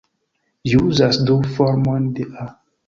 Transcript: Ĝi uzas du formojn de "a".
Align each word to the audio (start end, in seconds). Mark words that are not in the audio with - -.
Ĝi 0.71 0.81
uzas 0.87 1.21
du 1.31 1.39
formojn 1.59 2.13
de 2.19 2.31
"a". 2.47 2.53